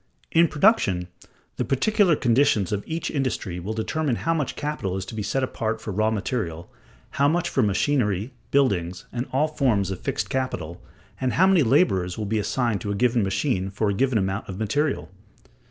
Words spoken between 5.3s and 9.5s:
apart for raw material, how much for machinery, buildings, and all